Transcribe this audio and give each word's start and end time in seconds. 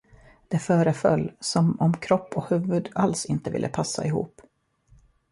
Det 0.47 0.59
föreföll, 0.59 1.31
som 1.39 1.79
om 1.79 1.93
kropp 1.97 2.33
och 2.35 2.49
huvud 2.49 2.89
alls 2.95 3.25
inte 3.25 3.49
ville 3.51 3.67
passa 3.69 4.05
ihop. 4.05 4.41